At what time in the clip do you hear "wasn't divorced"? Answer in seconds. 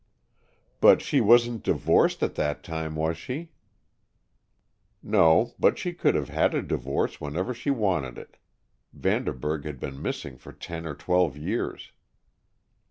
1.21-2.23